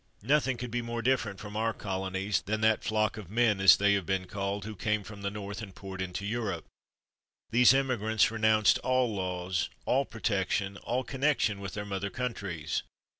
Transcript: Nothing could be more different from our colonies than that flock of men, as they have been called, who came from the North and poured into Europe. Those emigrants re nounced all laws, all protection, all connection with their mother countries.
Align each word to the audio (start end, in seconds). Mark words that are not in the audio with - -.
Nothing 0.23 0.57
could 0.57 0.71
be 0.71 0.81
more 0.81 1.03
different 1.03 1.39
from 1.39 1.55
our 1.55 1.75
colonies 1.75 2.41
than 2.41 2.61
that 2.61 2.83
flock 2.83 3.17
of 3.17 3.29
men, 3.29 3.59
as 3.61 3.77
they 3.77 3.93
have 3.93 4.07
been 4.07 4.25
called, 4.25 4.65
who 4.65 4.75
came 4.75 5.03
from 5.03 5.21
the 5.21 5.29
North 5.29 5.61
and 5.61 5.75
poured 5.75 6.01
into 6.01 6.25
Europe. 6.25 6.65
Those 7.51 7.71
emigrants 7.75 8.31
re 8.31 8.39
nounced 8.39 8.79
all 8.83 9.13
laws, 9.13 9.69
all 9.85 10.05
protection, 10.05 10.77
all 10.77 11.03
connection 11.03 11.59
with 11.59 11.75
their 11.75 11.85
mother 11.85 12.09
countries. 12.09 12.81